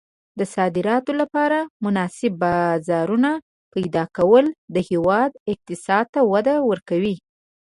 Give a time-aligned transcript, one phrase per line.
[0.39, 3.31] د صادراتو لپاره مناسب بازارونه
[3.73, 7.15] پیدا کول د هېواد اقتصاد ته وده ورکوي.